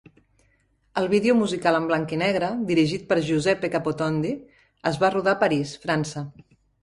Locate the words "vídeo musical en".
1.09-1.83